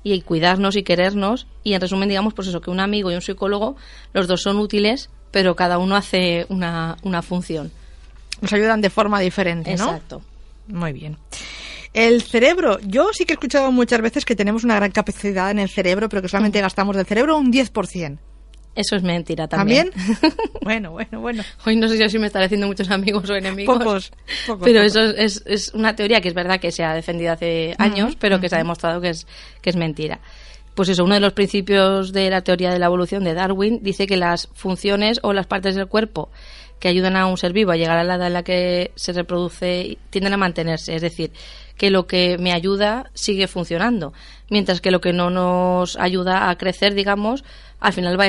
[0.02, 1.46] y cuidarnos y querernos.
[1.62, 3.76] Y en resumen, digamos, pues eso, que un amigo y un psicólogo,
[4.12, 7.70] los dos son útiles, pero cada uno hace una, una función.
[8.40, 9.84] Nos ayudan de forma diferente, ¿no?
[9.84, 10.22] Exacto.
[10.68, 11.16] Muy bien.
[11.96, 12.78] El cerebro.
[12.80, 16.10] Yo sí que he escuchado muchas veces que tenemos una gran capacidad en el cerebro,
[16.10, 18.18] pero que solamente gastamos del cerebro un 10%.
[18.74, 19.90] Eso es mentira también.
[19.90, 20.34] ¿También?
[20.60, 21.42] bueno, bueno, bueno.
[21.64, 23.78] Hoy no sé si me estaré haciendo muchos amigos o enemigos.
[23.78, 24.12] Pocos,
[24.46, 27.74] pocos Pero eso es, es, una teoría que es verdad que se ha defendido hace
[27.78, 29.26] años, pero que se ha demostrado que es,
[29.62, 30.20] que es mentira.
[30.74, 34.06] Pues eso, uno de los principios de la teoría de la evolución de Darwin dice
[34.06, 36.28] que las funciones o las partes del cuerpo
[36.78, 39.14] que ayudan a un ser vivo a llegar a la edad en la que se
[39.14, 40.94] reproduce tienden a mantenerse.
[40.94, 41.32] Es decir,
[41.76, 44.12] que lo que me ayuda sigue funcionando,
[44.50, 47.44] mientras que lo que no nos ayuda a crecer, digamos,
[47.86, 48.24] al final va,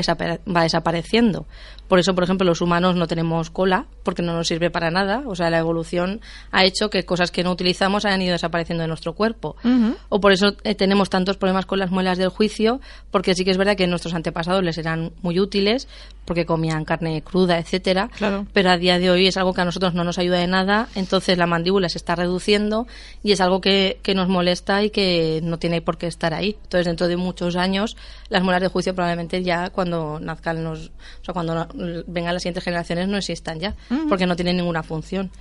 [0.56, 1.48] va desapareciendo.
[1.88, 5.24] Por eso, por ejemplo, los humanos no tenemos cola, porque no nos sirve para nada.
[5.26, 8.88] O sea, la evolución ha hecho que cosas que no utilizamos hayan ido desapareciendo de
[8.88, 9.56] nuestro cuerpo.
[10.10, 13.52] O por eso eh, tenemos tantos problemas con las muelas del juicio, porque sí que
[13.52, 15.88] es verdad que nuestros antepasados les eran muy útiles,
[16.26, 18.12] porque comían carne cruda, etcétera.
[18.54, 20.90] Pero a día de hoy es algo que a nosotros no nos ayuda de nada.
[20.94, 22.86] Entonces la mandíbula se está reduciendo
[23.24, 26.58] y es algo que, que nos molesta y que no tiene por qué estar ahí.
[26.64, 27.98] Entonces, dentro de muchos años,
[28.30, 31.68] las muelas de juicio probablemente ya cuando nazcan los, o sea, cuando
[32.06, 33.76] vengan las siguientes generaciones no existan ya,
[34.08, 35.32] porque no tienen ninguna función.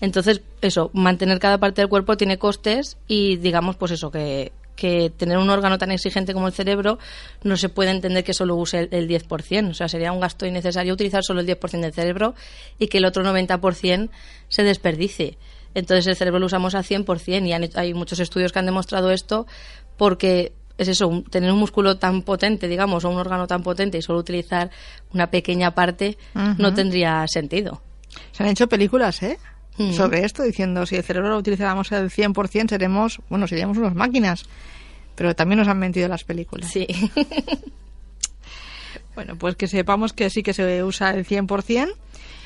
[0.00, 5.10] Entonces, eso, mantener cada parte del cuerpo tiene costes y digamos, pues eso, que, que
[5.10, 6.98] tener un órgano tan exigente como el cerebro
[7.42, 9.70] no se puede entender que solo use el, 10%.
[9.70, 12.34] O sea, sería un gasto innecesario utilizar solo el 10% del cerebro
[12.78, 14.08] y que el otro 90%
[14.48, 15.36] se desperdicie.
[15.74, 19.46] Entonces el cerebro lo usamos al 100% y hay muchos estudios que han demostrado esto
[19.96, 24.02] porque es eso, tener un músculo tan potente, digamos, o un órgano tan potente y
[24.02, 24.70] solo utilizar
[25.12, 27.82] una pequeña parte no tendría sentido.
[28.32, 29.38] Se han hecho películas, ¿eh?
[29.92, 34.44] Sobre esto, diciendo si el cerebro lo utilizáramos al 100%, seremos, bueno, seríamos unas máquinas.
[35.14, 36.70] Pero también nos han mentido las películas.
[36.70, 36.86] Sí.
[39.14, 41.94] bueno, pues que sepamos que sí que se usa el 100%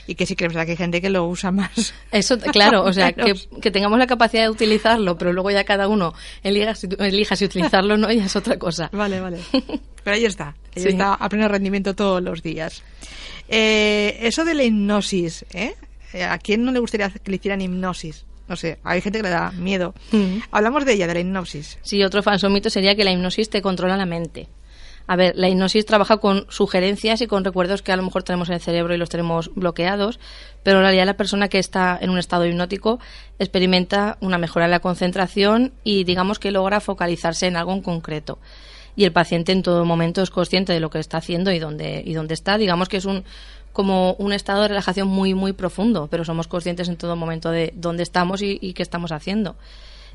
[0.07, 1.95] y que sí que es verdad que hay gente que lo usa más.
[2.13, 5.89] Eso, claro, o sea, que, que, tengamos la capacidad de utilizarlo, pero luego ya cada
[5.89, 8.91] uno elija, elija si utilizarlo o no, ya es otra cosa.
[8.93, 9.39] Vale, vale.
[10.05, 12.83] Pero ahí está, ahí está a pleno rendimiento todos los días.
[13.49, 15.75] Eh, eso de la hipnosis, ¿eh?
[16.29, 18.25] ¿A quién no le gustaría que le hicieran hipnosis?
[18.49, 19.95] No sé, hay gente que le da miedo.
[20.11, 20.39] Mm.
[20.51, 21.79] Hablamos de ella, de la hipnosis.
[21.83, 24.49] Sí, otro falso mito sería que la hipnosis te controla la mente.
[25.13, 28.49] A ver, la hipnosis trabaja con sugerencias y con recuerdos que a lo mejor tenemos
[28.49, 30.19] en el cerebro y los tenemos bloqueados,
[30.63, 32.99] pero en realidad la persona que está en un estado hipnótico
[33.39, 38.39] experimenta una mejora en la concentración y digamos que logra focalizarse en algo en concreto.
[38.97, 42.03] Y el paciente en todo momento es consciente de lo que está haciendo y dónde,
[42.03, 42.57] y dónde está.
[42.57, 43.25] Digamos que es un
[43.75, 47.75] como un estado de relajación muy, muy profundo, pero somos conscientes en todo momento de
[47.77, 49.57] dónde estamos y, y qué estamos haciendo.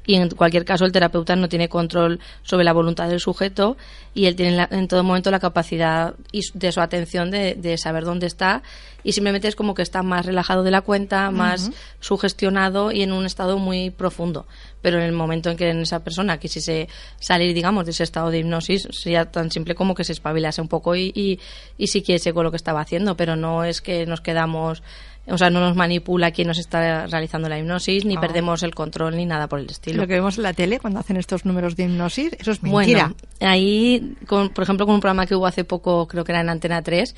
[0.07, 3.77] Y en cualquier caso el terapeuta no tiene control sobre la voluntad del sujeto
[4.15, 6.15] y él tiene en todo momento la capacidad
[6.53, 8.63] de su atención de, saber dónde está
[9.03, 13.11] y simplemente es como que está más relajado de la cuenta, más sugestionado y en
[13.11, 14.47] un estado muy profundo.
[14.81, 16.87] Pero en el momento en que en esa persona quisiese
[17.19, 20.67] salir, digamos, de ese estado de hipnosis, sería tan simple como que se espabilase un
[20.67, 21.39] poco y, y,
[21.77, 24.81] y siguiese con lo que estaba haciendo, pero no es que nos quedamos
[25.29, 28.21] o sea, no nos manipula quien nos está realizando la hipnosis, ni ah.
[28.21, 30.01] perdemos el control, ni nada por el estilo.
[30.01, 33.13] Lo que vemos en la tele cuando hacen estos números de hipnosis, eso es mentira.
[33.39, 36.49] Bueno, ahí, por ejemplo, con un programa que hubo hace poco, creo que era en
[36.49, 37.15] Antena 3,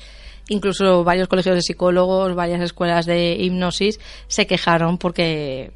[0.48, 5.72] incluso varios colegios de psicólogos, varias escuelas de hipnosis se quejaron porque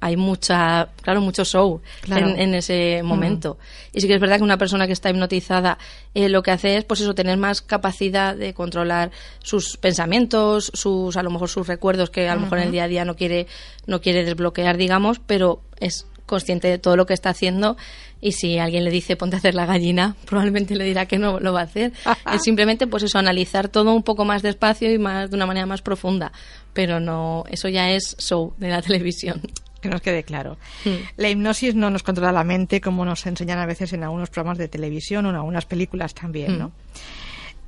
[0.00, 3.58] hay mucha, claro, mucho show en, ese momento.
[3.92, 5.78] Y sí que es verdad que una persona que está hipnotizada
[6.14, 9.10] eh, lo que hace es, pues eso, tener más capacidad de controlar
[9.40, 12.84] sus pensamientos, sus, a lo mejor sus recuerdos que a lo mejor en el día
[12.84, 13.48] a día no quiere,
[13.86, 17.76] no quiere desbloquear, digamos, pero es consciente de todo lo que está haciendo
[18.20, 21.40] y si alguien le dice ponte a hacer la gallina, probablemente le dirá que no
[21.40, 21.92] lo va a hacer.
[22.32, 25.66] es simplemente pues eso, analizar todo un poco más despacio y más de una manera
[25.66, 26.32] más profunda,
[26.72, 29.40] pero no, eso ya es show de la televisión.
[29.80, 30.58] Que nos quede claro.
[30.84, 30.96] Hmm.
[31.16, 34.58] La hipnosis no nos controla la mente como nos enseñan a veces en algunos programas
[34.58, 36.68] de televisión o en algunas películas también, ¿no?
[36.68, 36.72] Hmm.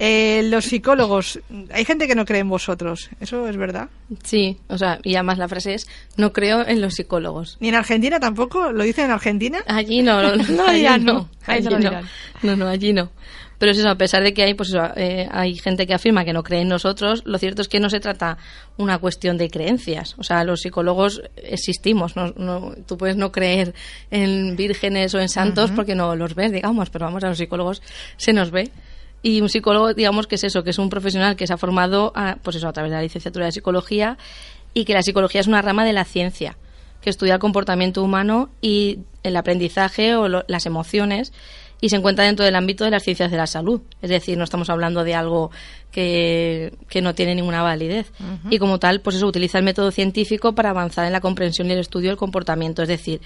[0.05, 1.39] Eh, los psicólogos,
[1.71, 3.89] hay gente que no cree en vosotros, ¿eso es verdad?
[4.25, 5.87] Sí, o sea, y además la frase es,
[6.17, 7.57] no creo en los psicólogos.
[7.61, 8.73] ¿Ni en Argentina tampoco?
[8.73, 9.63] ¿Lo dicen en Argentina?
[9.69, 12.01] Allí no, no, no, allí no, allí no,
[12.43, 13.13] no, no, allí no.
[13.59, 16.25] Pero es eso, a pesar de que hay, pues eso, eh, hay gente que afirma
[16.25, 18.39] que no cree en nosotros, lo cierto es que no se trata
[18.79, 20.17] una cuestión de creencias.
[20.19, 22.17] O sea, los psicólogos existimos.
[22.17, 23.73] No, no, tú puedes no creer
[24.11, 27.83] en vírgenes o en santos porque no los ves, digamos, pero vamos, a los psicólogos
[28.17, 28.73] se nos ve.
[29.23, 32.13] Y un psicólogo, digamos que es eso, que es un profesional que se ha formado
[32.15, 34.19] a, pues eso, a través de la licenciatura de psicología
[34.75, 36.57] y que la psicología es una rama de la ciencia
[37.01, 41.33] que estudia el comportamiento humano y el aprendizaje o las emociones
[41.83, 43.81] y se encuentra dentro del ámbito de las ciencias de la salud.
[44.01, 45.51] Es decir, no estamos hablando de algo
[45.91, 48.13] que, que no tiene ninguna validez.
[48.51, 51.73] Y como tal, pues eso utiliza el método científico para avanzar en la comprensión y
[51.73, 52.83] el estudio del comportamiento.
[52.83, 53.21] Es decir,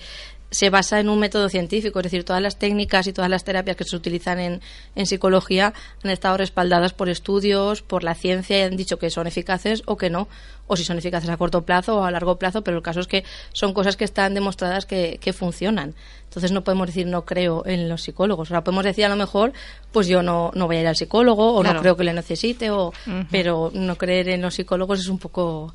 [0.50, 3.76] se basa en un método científico, es decir, todas las técnicas y todas las terapias
[3.76, 4.60] que se utilizan en,
[4.94, 9.26] en, psicología han estado respaldadas por estudios, por la ciencia y han dicho que son
[9.26, 10.28] eficaces o que no,
[10.66, 13.06] o si son eficaces a corto plazo o a largo plazo, pero el caso es
[13.06, 15.94] que son cosas que están demostradas que, que funcionan.
[16.24, 18.48] Entonces no podemos decir no creo en los psicólogos.
[18.48, 19.52] O sea, podemos decir a lo mejor,
[19.92, 22.70] pues yo no, no voy a ir al psicólogo o no creo que le necesite,
[22.70, 22.92] o,
[23.30, 25.74] pero no creer en los psicólogos es un poco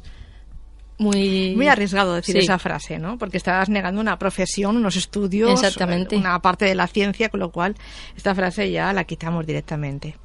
[1.02, 1.56] muy...
[1.56, 3.18] Muy arriesgado decir esa frase, ¿no?
[3.18, 6.16] Porque estás negando una profesión, unos estudios, Exactamente.
[6.16, 7.76] una parte de la ciencia, con lo cual
[8.16, 10.16] esta frase ya la quitamos directamente.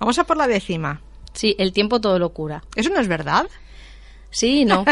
[0.00, 1.00] Vamos a por la décima.
[1.34, 2.64] Sí, el tiempo todo lo cura.
[2.74, 3.46] ¿Eso no es verdad?
[4.30, 4.84] Sí, no.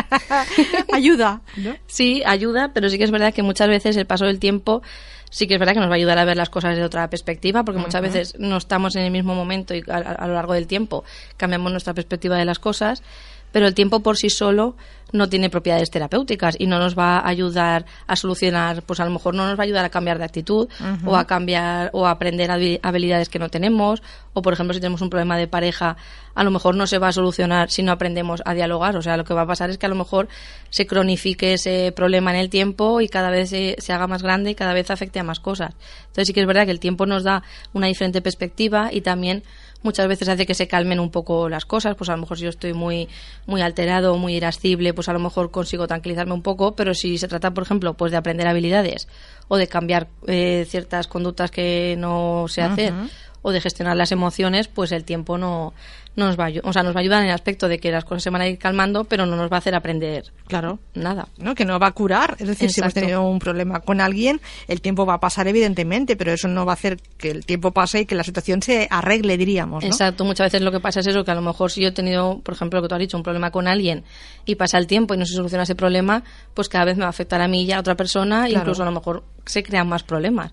[0.92, 1.40] ayuda,
[1.86, 4.82] Sí, ayuda, pero sí que es verdad que muchas veces el paso del tiempo
[5.30, 7.08] sí que es verdad que nos va a ayudar a ver las cosas de otra
[7.08, 10.66] perspectiva, porque muchas veces no estamos en el mismo momento y a, lo largo del
[10.66, 11.04] tiempo
[11.38, 13.02] cambiamos nuestra perspectiva de las cosas
[13.52, 14.76] pero el tiempo por sí solo
[15.12, 19.10] no tiene propiedades terapéuticas y no nos va a ayudar a solucionar, pues a lo
[19.10, 20.68] mejor no nos va a ayudar a cambiar de actitud
[21.04, 24.02] o a cambiar o a aprender habilidades que no tenemos.
[24.32, 25.96] O por ejemplo si tenemos un problema de pareja
[26.34, 29.18] a lo mejor no se va a solucionar si no aprendemos a dialogar, o sea,
[29.18, 30.28] lo que va a pasar es que a lo mejor
[30.70, 34.52] se cronifique ese problema en el tiempo y cada vez se, se haga más grande
[34.52, 35.74] y cada vez afecte a más cosas.
[36.00, 37.42] Entonces sí que es verdad que el tiempo nos da
[37.74, 39.42] una diferente perspectiva y también
[39.82, 42.44] muchas veces hace que se calmen un poco las cosas, pues a lo mejor si
[42.44, 43.08] yo estoy muy,
[43.46, 47.28] muy alterado, muy irascible, pues a lo mejor consigo tranquilizarme un poco, pero si se
[47.28, 49.08] trata, por ejemplo, pues de aprender habilidades
[49.48, 52.92] o de cambiar eh, ciertas conductas que no sé hacer
[53.42, 55.74] o de gestionar las emociones, pues el tiempo no,
[56.16, 58.22] nos va, o sea, nos va a ayudar en el aspecto de que las cosas
[58.22, 61.28] se van a ir calmando, pero no nos va a hacer aprender, claro, nada.
[61.38, 61.54] ¿No?
[61.54, 64.80] Que no va a curar, es decir, si hemos tenido un problema con alguien, el
[64.80, 68.00] tiempo va a pasar evidentemente, pero eso no va a hacer que el tiempo pase
[68.00, 69.84] y que la situación se arregle, diríamos.
[69.84, 71.92] Exacto, muchas veces lo que pasa es eso, que a lo mejor si yo he
[71.92, 74.04] tenido, por ejemplo, lo que tú has dicho, un problema con alguien
[74.44, 76.22] y pasa el tiempo y no se soluciona ese problema,
[76.54, 78.82] pues cada vez me va a afectar a mí y a otra persona e incluso
[78.82, 80.52] a lo mejor se crean más problemas.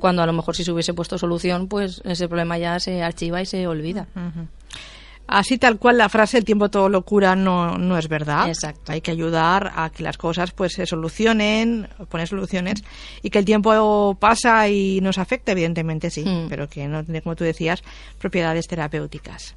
[0.00, 3.40] Cuando a lo mejor si se hubiese puesto solución, pues ese problema ya se archiva
[3.40, 4.06] y se olvida.
[5.26, 8.48] Así tal cual la frase el tiempo todo lo cura no, no es verdad.
[8.48, 8.92] Exacto.
[8.92, 12.84] Hay que ayudar a que las cosas pues se solucionen, poner soluciones
[13.22, 16.48] y que el tiempo pasa y nos afecta evidentemente sí, hmm.
[16.48, 17.82] pero que no tiene como tú decías
[18.18, 19.56] propiedades terapéuticas.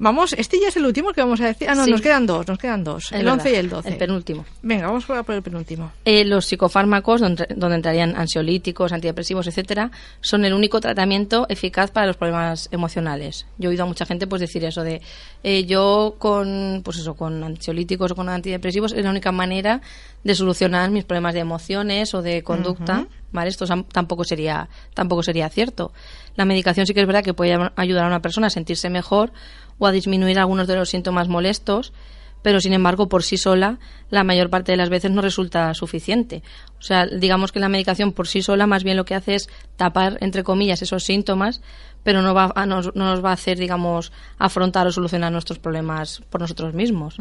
[0.00, 1.68] Vamos, este ya es el último que vamos a decir.
[1.68, 3.10] Ah, no, nos quedan dos, nos quedan dos.
[3.10, 3.88] el 11 y el 12.
[3.88, 4.44] El penúltimo.
[4.62, 5.90] Venga, vamos por el penúltimo.
[6.04, 12.16] Eh, los psicofármacos, donde, entrarían ansiolíticos, antidepresivos, etcétera, son el único tratamiento eficaz para los
[12.16, 13.46] problemas emocionales.
[13.58, 15.02] Yo he oído a mucha gente pues decir eso de
[15.42, 19.80] eh, yo con pues eso, con ansiolíticos o con antidepresivos es la única manera
[20.22, 23.06] de solucionar mis problemas de emociones o de conducta.
[23.30, 23.50] ¿Vale?
[23.50, 25.92] Esto tampoco sería tampoco sería cierto.
[26.34, 29.32] La medicación sí que es verdad que puede ayudar a una persona a sentirse mejor
[29.78, 31.92] o a disminuir algunos de los síntomas molestos,
[32.42, 33.78] pero sin embargo por sí sola
[34.10, 36.42] la mayor parte de las veces no resulta suficiente.
[36.78, 39.48] O sea, digamos que la medicación por sí sola más bien lo que hace es
[39.76, 41.60] tapar, entre comillas, esos síntomas,
[42.02, 46.22] pero no, va a, no, nos va a hacer, digamos, afrontar o solucionar nuestros problemas
[46.30, 47.16] por nosotros mismos.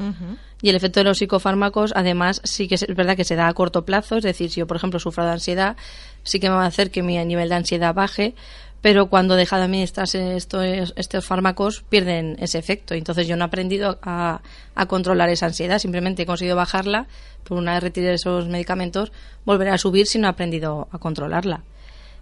[0.61, 3.53] Y el efecto de los psicofármacos, además, sí que es verdad que se da a
[3.53, 5.75] corto plazo, es decir, si yo, por ejemplo, sufro de ansiedad,
[6.23, 8.35] sí que me va a hacer que mi nivel de ansiedad baje,
[8.81, 12.93] pero cuando deja de administrarse estos, estos fármacos pierden ese efecto.
[12.93, 14.41] Entonces yo no he aprendido a,
[14.87, 17.07] controlar esa ansiedad, simplemente he conseguido bajarla,
[17.43, 19.11] por una vez retiré esos medicamentos,
[19.45, 21.63] volveré a subir si no he aprendido a controlarla.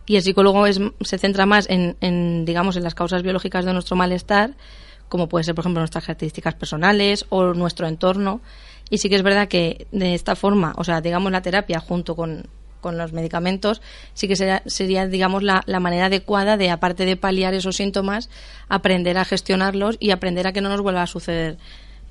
[0.06, 3.74] Y el psicólogo es, se centra más en, en, digamos, en las causas biológicas de
[3.74, 4.56] nuestro malestar,
[5.10, 8.42] como puede ser, por ejemplo, nuestras características personales o nuestro entorno.
[8.90, 12.16] Y sí que es verdad que de esta forma, o sea, digamos la terapia junto
[12.16, 12.44] con
[12.86, 13.82] con los medicamentos,
[14.14, 18.30] sí que sería, digamos, la, manera adecuada de, aparte de paliar esos síntomas,
[18.70, 21.58] aprender a gestionarlos y aprender a que no nos vuelva a suceder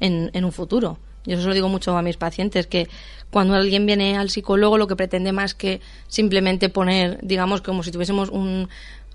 [0.01, 0.99] en, en un futuro.
[1.25, 2.89] Yo eso lo digo mucho a mis pacientes, que
[3.31, 7.91] cuando alguien viene al psicólogo lo que pretende más que simplemente poner, digamos, como si
[7.91, 8.69] tuviésemos un,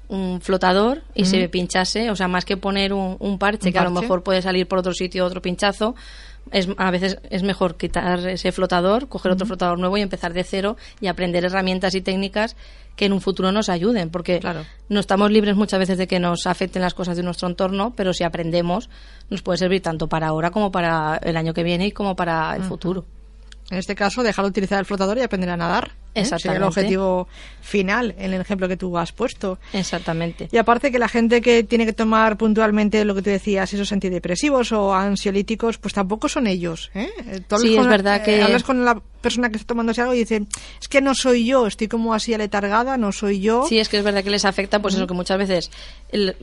[0.10, 3.92] un flotador y se pinchase, o sea, más que poner un, parche, que a lo
[3.92, 5.96] mejor puede salir por otro sitio otro pinchazo,
[6.52, 10.44] es, a veces es mejor quitar ese flotador, coger otro flotador nuevo y empezar de
[10.44, 12.56] cero y aprender herramientas y técnicas
[13.00, 14.42] que en un futuro nos ayuden, porque
[14.90, 18.12] no estamos libres muchas veces de que nos afecten las cosas de nuestro entorno, pero
[18.14, 18.90] si aprendemos
[19.30, 22.54] nos puede servir tanto para ahora como para el año que viene y como para
[22.58, 23.06] el futuro.
[23.72, 25.92] En este caso, dejar de utilizar el flotador y aprender a nadar.
[26.14, 26.26] ¿eh?
[26.26, 27.30] Sería el objetivo
[27.62, 29.60] final en el ejemplo que tú has puesto.
[29.72, 30.50] Exactamente.
[30.52, 33.94] Y aparte que la gente que tiene que tomar puntualmente lo que tú decías, esos
[33.94, 36.92] antidepresivos o ansiolíticos, pues tampoco son ellos.
[36.96, 37.10] ¿eh?
[37.62, 38.42] sí, es verdad que...
[38.42, 40.44] Hablas con la persona que está tomándose algo y dice,
[40.82, 43.66] es que no soy yo, estoy como así aletargada, no soy yo.
[43.68, 45.72] Sí, es que es verdad que les afecta, pues eso que muchas veces,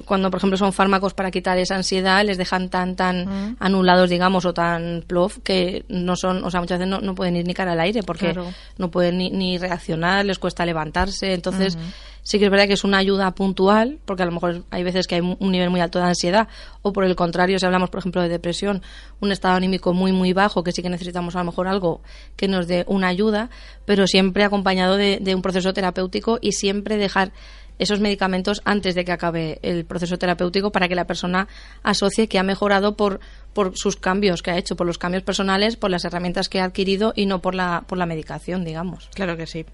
[0.05, 4.45] cuando por ejemplo son fármacos para quitar esa ansiedad, les dejan tan, tan anulados, digamos,
[4.45, 7.73] o tan plof, que no son, o sea, muchas veces no, pueden ir ni cara
[7.73, 8.35] al aire porque
[8.79, 11.79] no pueden ni, reaccionar, les cuesta levantarse, entonces
[12.27, 15.07] sí que es verdad que es una ayuda puntual, porque a lo mejor hay veces
[15.07, 16.49] que hay un nivel muy alto de ansiedad,
[16.83, 18.83] o por el contrario, si hablamos, por ejemplo, de depresión,
[19.21, 22.01] un estado anímico muy, muy bajo, que sí que necesitamos a lo mejor algo
[22.35, 23.49] que nos dé una ayuda,
[23.85, 27.31] pero siempre acompañado de, de un proceso terapéutico y siempre dejar
[27.79, 31.47] esos medicamentos antes de que acabe el proceso terapéutico para que la persona
[31.85, 33.21] asocie que ha mejorado por,
[33.57, 36.65] por sus cambios que ha hecho, por los cambios personales, por las herramientas que ha
[36.65, 39.09] adquirido y no por la, por la medicación, digamos.
[39.15, 39.65] Claro que sí.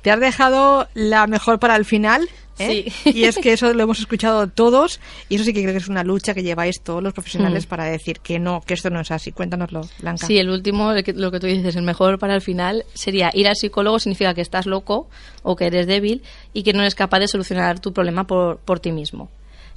[0.00, 2.30] ¿Te has dejado la mejor para el final?
[2.58, 2.90] ¿eh?
[3.04, 5.88] Y es que eso lo hemos escuchado todos y eso sí que creo que es
[5.88, 7.68] una lucha que lleváis todos los profesionales mm.
[7.68, 9.32] para decir que no, que esto no es así.
[9.32, 10.26] Cuéntanoslo, Blanca.
[10.26, 13.56] Sí, el último, lo que tú dices, el mejor para el final sería ir al
[13.56, 15.10] psicólogo significa que estás loco
[15.42, 16.22] o que eres débil
[16.54, 19.28] y que no eres capaz de solucionar tu problema por, por ti mismo.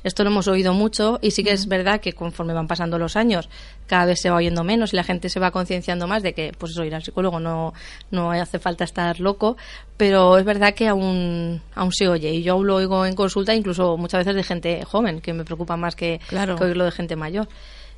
[0.03, 3.17] Esto lo hemos oído mucho y sí que es verdad que conforme van pasando los
[3.17, 3.49] años
[3.85, 6.53] cada vez se va oyendo menos y la gente se va concienciando más de que
[6.57, 7.73] pues eso ir al psicólogo no,
[8.11, 9.57] no hace falta estar loco,
[9.97, 12.31] pero es verdad que aún, aún se oye.
[12.31, 15.43] Y yo aún lo oigo en consulta incluso muchas veces de gente joven que me
[15.43, 17.49] preocupa más que, que oírlo de gente mayor.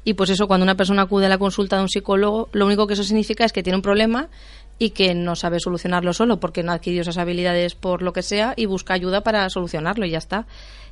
[0.03, 2.87] Y pues eso, cuando una persona acude a la consulta de un psicólogo, lo único
[2.87, 4.29] que eso significa es que tiene un problema
[4.81, 8.23] y que no sabe solucionarlo solo porque no ha adquirido esas habilidades por lo que
[8.23, 10.47] sea y busca ayuda para solucionarlo y ya está.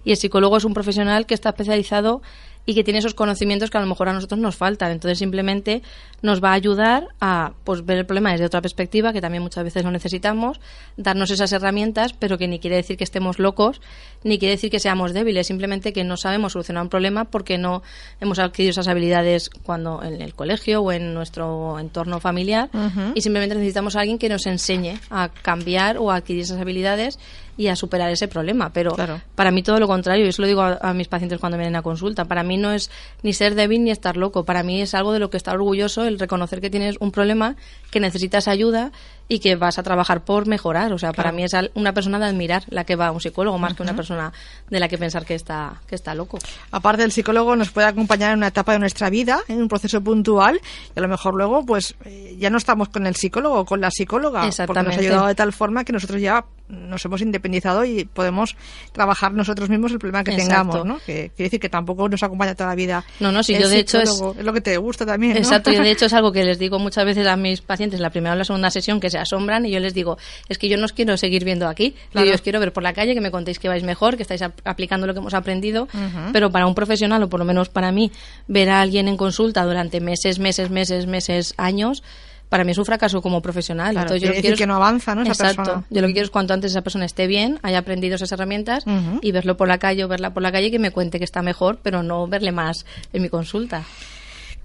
[0.05, 2.21] Y el psicólogo es un profesional que está especializado
[2.69, 4.91] y que tiene esos conocimientos que a lo mejor a nosotros nos faltan.
[4.91, 5.81] Entonces simplemente
[6.21, 9.63] nos va a ayudar a pues, ver el problema desde otra perspectiva, que también muchas
[9.63, 10.59] veces lo necesitamos,
[10.95, 13.81] darnos esas herramientas, pero que ni quiere decir que estemos locos,
[14.23, 17.81] ni quiere decir que seamos débiles, simplemente que no sabemos solucionar un problema porque no
[18.21, 22.69] hemos adquirido esas habilidades cuando en el colegio o en nuestro entorno familiar.
[23.15, 27.17] Y simplemente necesitamos a alguien que nos enseñe a cambiar o a adquirir esas habilidades
[27.59, 28.71] y a superar ese problema.
[28.71, 28.95] Pero
[29.35, 31.81] para mí todo lo contrario, y eso lo digo a, mis pacientes cuando vienen a
[31.81, 32.89] consulta, para mí no es
[33.21, 36.05] ni ser débil ni estar loco, para mí es algo de lo que está orgulloso
[36.05, 37.57] el reconocer que tienes un problema,
[37.91, 38.91] que necesitas ayuda
[39.31, 40.91] y que vas a trabajar por mejorar.
[40.91, 43.57] O sea, para mí es una persona de admirar la que va a un psicólogo
[43.59, 44.33] más que una persona
[44.69, 46.39] de la que pensar que está, que está loco.
[46.71, 50.01] Aparte, el psicólogo nos puede acompañar en una etapa de nuestra vida, en un proceso
[50.01, 50.59] puntual,
[50.95, 53.79] y a lo mejor luego, pues, eh, ya no estamos con el psicólogo o con
[53.79, 57.83] la psicóloga, porque nos ha ayudado de tal forma que nosotros ya nos hemos independizado
[57.83, 58.55] y podemos
[58.91, 60.97] trabajar nosotros mismos el problema que tengamos, ¿no?
[60.97, 63.03] Que quiere decir que tampoco nos acompaña toda la vida.
[63.19, 65.33] No, no, si yo de hecho es, lo que te gusta también.
[65.33, 65.39] ¿no?
[65.39, 68.01] Exacto, yo de hecho es algo que les digo muchas veces a mis pacientes en
[68.01, 70.69] la primera o la segunda sesión que se asombran y yo les digo, es que
[70.69, 73.21] yo no os quiero seguir viendo aquí, yo os quiero ver por la calle, que
[73.21, 75.87] me contéis que vais mejor, que estáis aplicando lo que hemos aprendido,
[76.33, 78.11] pero para un profesional o por lo menos para mí,
[78.47, 82.03] ver a alguien en consulta durante meses, meses, meses, meses, años,
[82.49, 83.95] para mí es un fracaso como profesional.
[83.95, 85.23] Entonces, yo quiero que no avanza, ¿no?
[85.23, 85.83] Exacto.
[85.89, 88.83] Yo lo que quiero es cuanto antes esa persona esté bien, haya aprendido esas herramientas
[89.21, 91.25] y verlo por la calle o verla por la calle y que me cuente que
[91.25, 93.83] está mejor, pero no verle más en mi consulta.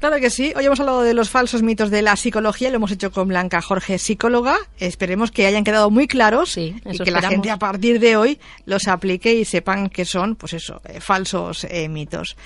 [0.05, 0.53] Claro que sí.
[0.55, 3.63] Hoy hemos hablado de los falsos mitos de la psicología, lo hemos hecho con Blanca
[3.63, 4.59] Jorge, psicóloga.
[4.79, 8.87] Esperemos que hayan quedado muy claros y que la gente a partir de hoy los
[8.87, 12.37] aplique y sepan que son, pues eso, eh, falsos eh, mitos.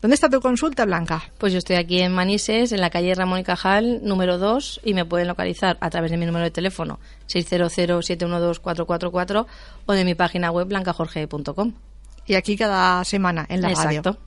[0.00, 1.24] ¿Dónde está tu consulta, Blanca?
[1.38, 4.94] Pues yo estoy aquí en Manises, en la calle Ramón y Cajal, número 2, y
[4.94, 9.46] me pueden localizar a través de mi número de teléfono 600-712-444
[9.86, 11.72] o de mi página web blancajorge.com.
[12.28, 14.12] Y aquí cada semana en la Exacto.
[14.12, 14.18] radio.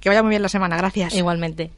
[0.00, 1.14] Que vaya muy bien la semana, gracias.
[1.14, 1.70] Igualmente.